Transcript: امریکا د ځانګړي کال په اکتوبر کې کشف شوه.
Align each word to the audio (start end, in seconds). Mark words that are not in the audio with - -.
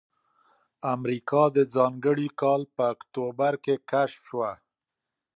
امریکا 0.95 1.43
د 1.55 1.57
ځانګړي 1.75 2.27
کال 2.41 2.61
په 2.75 2.83
اکتوبر 2.93 3.53
کې 3.63 3.75
کشف 3.91 4.21
شوه. 4.29 4.51